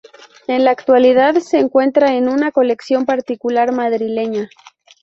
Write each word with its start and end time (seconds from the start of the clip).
En 0.47 0.65
la 0.65 0.71
actualidad 0.71 1.35
se 1.35 1.59
encuentra 1.59 2.15
en 2.15 2.27
una 2.27 2.51
colección 2.51 3.05
particular 3.05 3.71
madrileña. 3.71 4.49